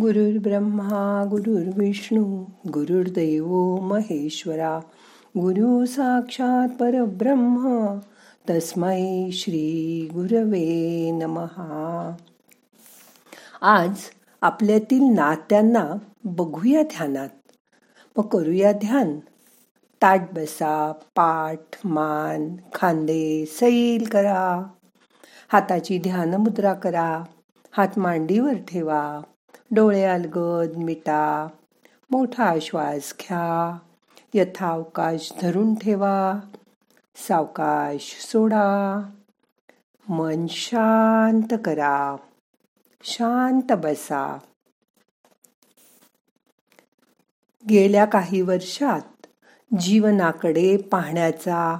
[0.00, 4.78] गुरुर्ब्रह्मा गुरुर्विष्णू गुरुर्देव महेश्वरा
[5.38, 7.98] गुरु साक्षात परब्रह्म
[8.50, 12.16] तस्मै श्री गुरवे नमहा
[13.62, 13.94] आज
[14.40, 17.28] आपल्यातील नात्यांना बघूया ध्यानात.
[18.16, 19.18] मग करूया ध्यान.
[20.02, 24.62] ताट बसा पाठ मान खांदे सैल करा.
[25.52, 27.22] हाताची ध्यान मुद्रा करा.
[27.72, 29.20] हात मांडीवर ठेवा.
[29.74, 31.48] डोळे अलगद मिटा
[32.10, 33.78] मोठा श्वास घ्या.
[34.34, 36.34] यथावकाश धरून ठेवा.
[37.16, 39.00] सावकाश सोडा.
[40.08, 42.16] मन शांत करा.
[43.02, 44.38] शांत बसा.
[47.70, 49.26] गेल्या काही वर्षात
[49.78, 51.78] जीवनाकडे पाहण्याचा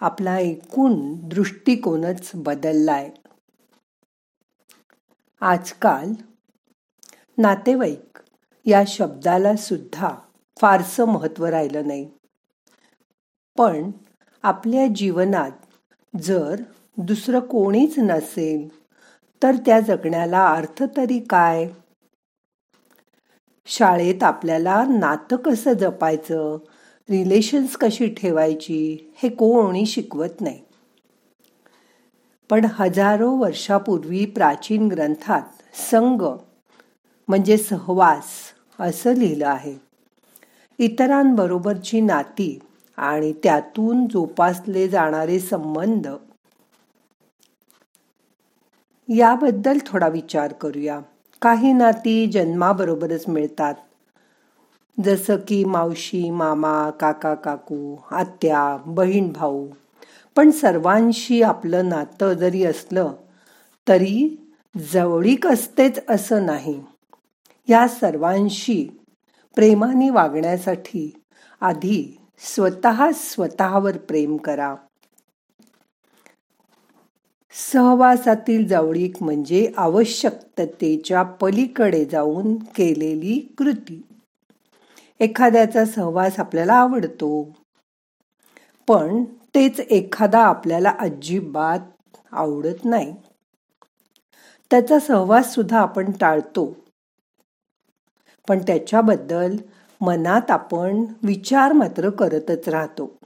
[0.00, 3.10] आपला एकूण दृष्टिकोनच बदललाय.
[5.40, 6.12] आजकाल
[7.38, 8.18] नातेवाईक
[8.66, 10.10] या शब्दाला सुद्धा
[10.60, 12.10] फारसं महत्त्व राहिलं नाही.
[13.58, 13.90] पण
[14.42, 15.50] आपल्या जीवनात
[16.22, 16.62] जर
[16.96, 18.68] दुसरं कोणीच नसेल
[19.42, 21.68] तर त्या जगण्याला अर्थ तरी काय?
[23.66, 26.58] शाळेत आपल्याला नातं कसं जपायचं?
[27.10, 29.12] रिलेशन्स कशी ठेवायची?
[29.16, 30.60] हे कोणी शिकवत नाही.
[32.50, 35.42] पण हजारो वर्षापूर्वी प्राचीन ग्रंथात
[35.90, 36.36] संग
[37.28, 38.24] म्हणजे सहवास
[38.80, 39.74] असं लिहिलं आहे.
[40.78, 42.58] इतरांबरोबरची नाती
[42.96, 46.08] आणि त्यातून जोपासले जाणारे संबंध.
[49.08, 51.00] याबद्दल थोडा विचार करूया.
[51.42, 53.74] काही नाती जन्माबरोबरच मिळतात.
[55.04, 59.68] जसं की मावशी मामा काका काकू आत्या बहीण भाऊ.
[60.36, 63.12] पण सर्वांशी आपलं नातं जरी असलं
[63.88, 64.36] तरी
[64.92, 66.82] जवळीक असतेच असं नाही.
[67.68, 68.88] या सर्वांशी
[69.54, 71.22] प्रेमाने वागण्यासाठी
[71.60, 74.74] आधी स्वतः स्वतःवर प्रेम करा.
[77.52, 84.02] सहवासातील जवळीक म्हणजे आवश्यकतेच्या पलीकडे जाऊन केलेली कृती.
[85.20, 87.56] एखाद्याचा सहवास आपल्याला आवडतो
[88.88, 93.14] पण तेच एखादा आपल्याला अजिबात आवडत नाही.
[94.70, 96.85] त्याचा सहवास सुद्धा आपण टाळतो.
[98.48, 99.56] पण त्याच्याबद्दल
[100.00, 103.16] मनात आपण विचार मात्र करतच राहतो.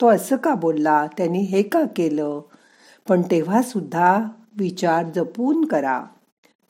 [0.00, 1.06] तो असं का बोलला?
[1.06, 2.40] त्यांनी हे का केलं?
[3.08, 4.24] पण तेव्हा सुद्धा
[4.58, 6.04] विचार जपून करा.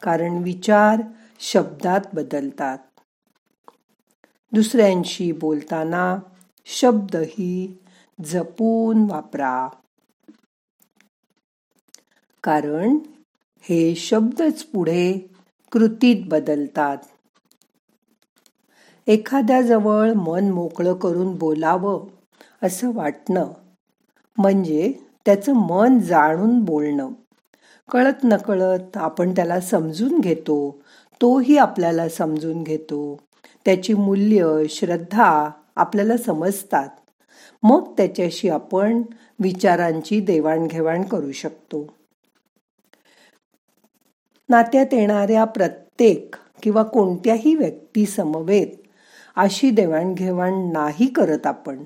[0.03, 1.03] कारण विचार
[1.41, 2.79] शब्दात बदलतात.
[4.53, 6.19] दुसऱ्यांशी बोलताना
[6.67, 7.79] शब्दही
[8.25, 9.69] जपून वापरा.
[12.45, 12.99] कारण
[13.61, 15.31] हे शब्दच पुढे
[15.73, 16.97] कृतीत बदलतात.
[19.09, 22.07] एखाद्याजवळ मन मोकळं करून बोलावं
[22.63, 23.53] असं वाटणं
[24.39, 24.93] म्हणजे
[25.27, 27.11] त्याचं मन जाणून बोलणं.
[27.91, 30.83] कळत नकळत आपण त्याला समजून घेतो
[31.23, 33.21] तोही आपल्याला समजून घेतो.
[33.65, 36.89] त्याची मूल्य श्रद्धा आपल्याला समजतात.
[37.63, 39.03] मग त्याच्याशी आपण
[39.41, 41.95] विचारांची देवाणघेवाण करू शकतो.
[44.49, 48.88] नात्यात येणाऱ्या प्रत्येक किंवा कोणत्याही व्यक्ती समवेत
[49.39, 51.85] अशी देवाणघेवाण नाही करत आपण.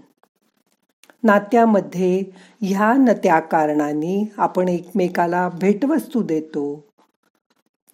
[1.25, 2.23] नात्यामध्ये
[2.61, 6.85] ह्या न त्या कारणाने आपण एकमेकाला भेटवस्तू देतो.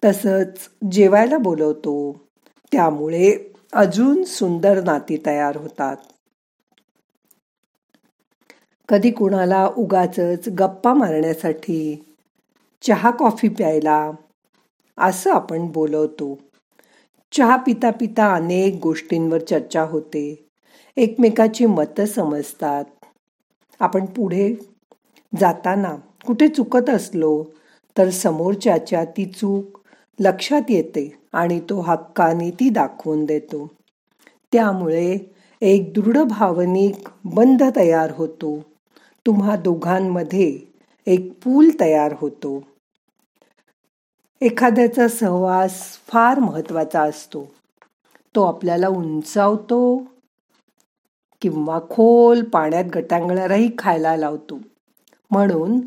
[0.05, 2.27] तसंच जेवायला बोलवतो.
[2.73, 5.97] त्यामुळे अजून सुंदर नाती तयार होतात.
[8.89, 10.21] कधी कुणाला उगाच
[10.59, 12.05] गप्पा मारण्यासाठी
[12.83, 14.11] चहा कॉफी प्यायला
[14.99, 16.39] असं आपण बोलवतो.
[17.33, 20.49] चहा पिता पिता अनेक गोष्टींवर चर्चा होते.
[20.97, 22.85] एकमेकाची मतं समजतात.
[23.81, 24.55] आपण पुढे
[25.41, 25.95] जाताना
[26.27, 27.45] कुठे चुकत असलो
[27.99, 29.79] तर समोरच्याच्या ती चूक
[30.21, 33.71] लक्षात येते आणि तो हक्काने ती दाखवून देतो.
[34.53, 35.19] त्यामुळे
[35.61, 38.59] एक दृढ भावनिक बंध तयार होतो.
[39.27, 40.59] तुम्हा दोघांमध्ये
[41.07, 42.63] एक पूल तयार होतो.
[44.41, 47.55] एखाद्याचा सहवास फार महत्त्वाचा असतो.
[48.35, 49.97] तो आपल्याला उंचावतो
[51.41, 54.59] किंवा खोल पाण्यात गटांगळाही खायला लावतो.
[55.31, 55.81] म्हणून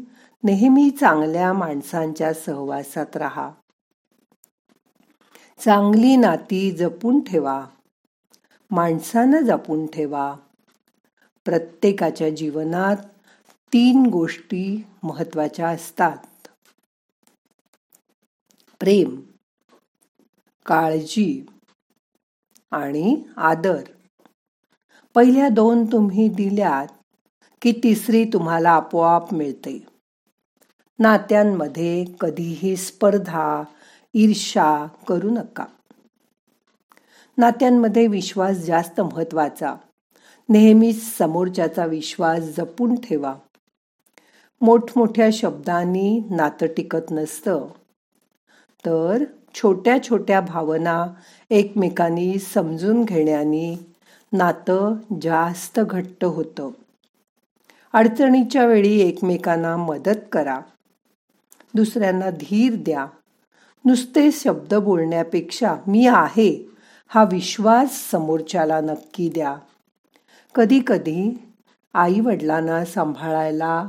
[0.44, 3.52] नेहमी चांगल्या माणसांच्या सहवासात राहा.
[5.60, 7.66] चांगली नाती जपून ठेवा.
[8.72, 10.36] माणसानं जपून ठेवा.
[11.46, 12.98] प्रत्येकाच्या जीवनात
[13.74, 16.18] तीन गोष्टी महत्त्वाच्या असतात.
[18.82, 19.22] प्रेम
[20.66, 21.46] काळजी
[22.72, 23.84] आणि आदर.
[25.16, 26.88] पहिल्या दोन तुम्ही दिल्यात
[27.62, 29.86] की तिसरी तुम्हाला आपोआप मिळते.
[31.00, 33.64] नात्यांमध्ये कधीही स्पर्धा
[34.14, 35.66] ईर्षा करू नका.
[37.38, 39.76] नात्यांमध्ये विश्वास जास्त महत्त्वाचा
[40.50, 43.36] नेहमीच समोरच्याचा विश्वास जपून ठेवा.
[44.62, 47.68] मोठमोठ्या शब्दांनी नातं टिकत नसतं.
[48.86, 49.24] तर
[49.54, 51.08] छोट्या छोट्या भावना
[51.50, 53.88] एकमेकांनी समजून घेण्याने
[54.34, 56.70] नातं जास्त घट्ट होतं.
[57.94, 60.60] अडचणीच्या वेळी एकमेकांना मदत करा.
[61.74, 63.06] दुसऱ्यांना धीर द्या.
[63.86, 66.70] नुसते शब्द बोलण्यापेक्षा मी आहे
[67.08, 69.56] हा विश्वास समोरच्याला नक्की द्या.
[70.56, 71.48] कधी कधी
[71.94, 73.88] आई वडिलांना सांभाळायला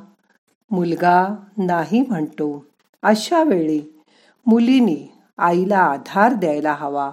[0.70, 2.64] मुलगा नाही म्हणतो.
[3.02, 4.01] अशा वेळी
[4.46, 7.10] मुलीने आईला आधार द्यायला हवा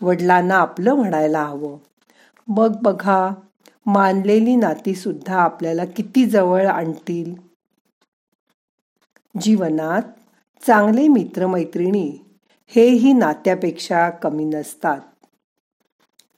[0.00, 1.76] वडिलांना आपलं म्हणायला हवं.
[2.48, 3.30] मग बघा
[3.86, 7.34] मानलेली नाती सुद्धा आपल्याला किती जवळ आणतील.
[9.40, 10.02] जीवनात
[10.66, 12.18] चांगले मित्रमैत्रिणी
[12.66, 15.00] हेही नात्यापेक्षा कमी नसतात.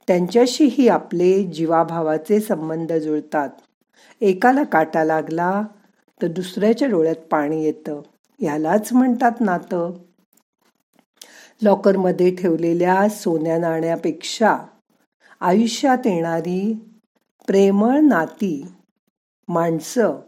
[0.07, 3.49] त्यांच्याशीही आपले जीवाभावाचे संबंध जुळतात.
[4.21, 5.63] एकाला काटा लागला
[6.21, 8.01] तर दुसऱ्याच्या डोळ्यात पाणी येतं.
[8.41, 9.91] यालाच म्हणतात नातं.
[11.61, 14.57] लॉकरमध्ये ठेवलेल्या सोन्या नाण्यापेक्षा
[15.41, 16.77] आयुष्यात येणारी
[17.47, 18.65] प्रेमळ नाती
[19.47, 20.19] माणसं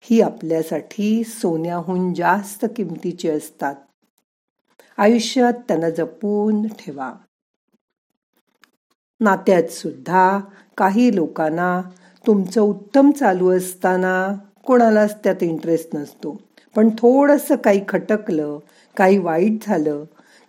[0.00, 3.74] ही आपल्यासाठी सोन्याहून जास्त किमतीची असतात.
[4.98, 7.12] आयुष्यात त्यांना जपून ठेवा.
[9.20, 10.40] नात्यात सुद्धा
[10.76, 11.82] काही लोकांना
[12.26, 14.34] तुमचं उत्तम चालू असताना
[14.64, 16.40] कोणालाच त्यात इंटरेस्ट नसतो.
[16.76, 18.58] पण थोडंसं काही खटकलं
[18.96, 20.04] काही वाईट झालं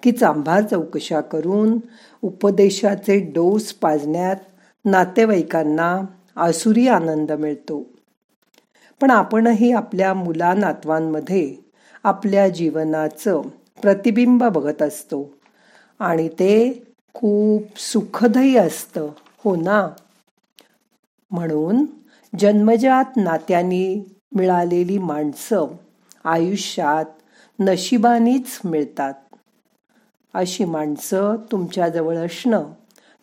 [0.05, 1.79] की चांभार चौकशा करून
[2.21, 4.35] उपदेशाचे डोस पाजण्यात
[4.85, 6.01] नातेवाईकांना
[6.35, 7.85] आसुरी आनंद मिळतो.
[9.01, 11.55] पण आपणही आपल्या मुला नातवांमध्ये
[12.03, 13.41] आपल्या जीवनाचं
[13.81, 15.33] प्रतिबिंब बघत असतो.
[15.99, 19.09] आणि ते खूप सुखदही असतं
[19.43, 19.89] हो ना?
[21.31, 21.85] म्हणून
[22.39, 25.65] जन्मजात नात्यांनी मिळालेली माणसं
[26.23, 27.05] आयुष्यात
[27.59, 29.13] नशिबानीच मिळतात.
[30.35, 32.71] अशी माणसं तुमच्याजवळ असणं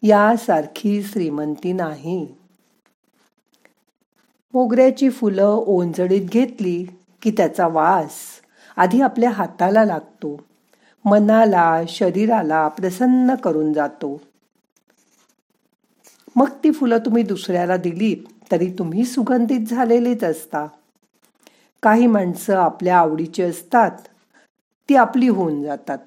[0.02, 2.26] यासारखी श्रीमंती नाही.
[4.54, 6.86] मोगऱ्याची फुलं ओंजळीत घेतली
[7.22, 8.10] की त्याचा वास
[8.76, 10.44] आधी आपल्या हाताला लागतो.
[11.04, 14.20] मनाला शरीराला प्रसन्न करून जातो.
[16.36, 18.16] मग ती फुलं तुम्ही दुसऱ्याला दिलीत
[18.52, 20.66] तरी तुम्ही सुगंधित झालेलीच असता.
[21.82, 23.90] काही माणसं आपल्या आवडीची असतात
[24.88, 25.98] ती आपली होऊन जातात.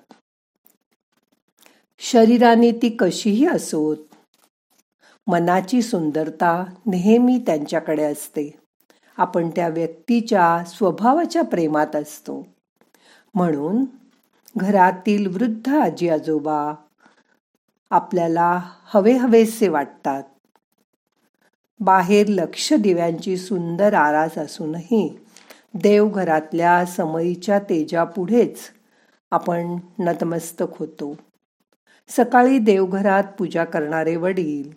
[1.98, 3.98] शरीराने ती कशीही असोत.
[5.28, 8.58] मनाची सुंदरता नेहमी त्यांच्याकडे असते.
[9.18, 12.48] आपण त्या व्यक्तीच्या स्वभावाच्या प्रेमात असतो.
[13.36, 13.86] म्हणून
[14.58, 16.74] घरातील वृद्ध आजी आजोबा
[17.90, 20.24] आपल्याला हवे हवेसे वाटतात.
[21.80, 25.20] बाहेर लक्ष दिव्यांची सुंदर आरास असूनही
[25.74, 28.58] देवघरातल्या समईच्या तेजापुढेच
[29.32, 31.18] आपण नतमस्तक होतो.
[32.10, 34.70] सकाळी देवघरात पूजा करणारे वडील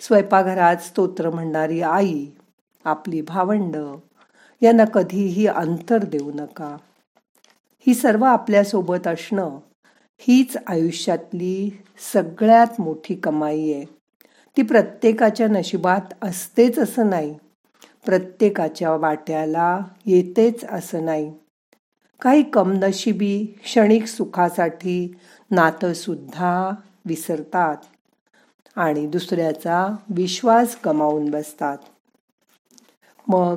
[0.00, 2.26] स्वयंपाकघरात स्तोत्र म्हणणारी आई
[2.84, 3.76] आपली भावंड
[4.62, 6.76] यांना कधीही अंतर देऊ नका.
[7.86, 9.58] ही सर्व आपल्यासोबत असणं
[10.20, 11.70] हीच आयुष्यातली
[12.12, 13.84] सगळ्यात मोठी कमाई आहे.
[14.56, 17.34] ती प्रत्येकाच्या नशिबात असतेच असं नाही
[18.06, 21.32] प्रत्येकाच्या वाट्याला येतेच असं नाही.
[22.20, 25.14] काही कमनशिबी क्षणिक सुखासाठी
[25.50, 26.70] नातं सुद्धा
[27.04, 27.76] विसरतात
[28.76, 31.78] आणि दुसऱ्याचा विश्वास गमावून बसतात.
[33.28, 33.56] मग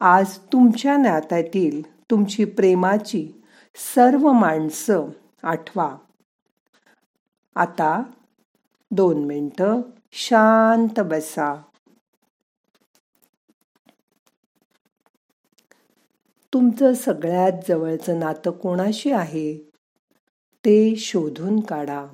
[0.00, 3.32] आज तुमच्या नात्यातील तुमची प्रेमाची
[3.74, 5.08] सर्व माणसं
[5.42, 5.96] आठवा.
[7.54, 8.02] आता
[8.90, 9.80] दोन मिनटं
[10.12, 11.62] शांत बसा.
[16.54, 19.67] तुमचं सगळ्यात जवळचं नातं कोणाशी आहे?
[20.64, 22.06] ते शोधून काढा.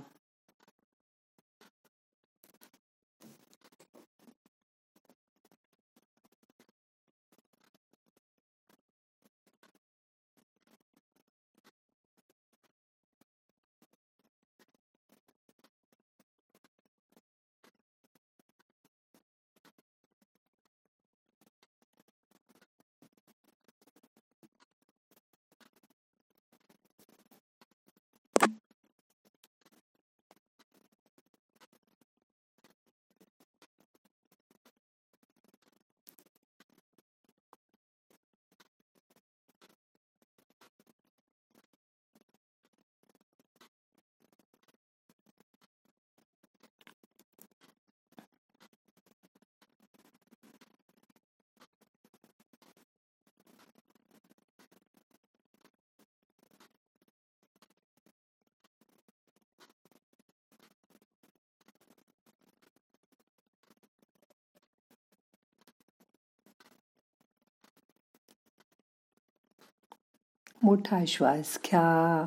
[70.64, 72.26] मोठा श्वास घ्या.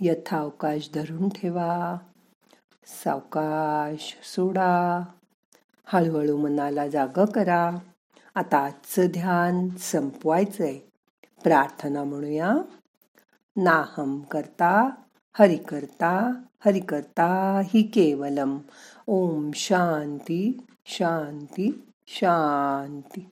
[0.00, 1.96] यथावकाश धरून ठेवा.
[2.86, 5.04] सावकाश सोडा.
[5.84, 7.70] हळूहळू मनाला जाग करा.
[8.34, 10.78] आता आजचं ध्यान संपवायचंय.
[11.44, 12.54] प्रार्थना म्हणूया.
[13.56, 14.90] नाहम करता
[15.38, 18.58] हरि करता हरि करता हि केवलम.
[19.06, 23.28] ओम शांती शांती शांती.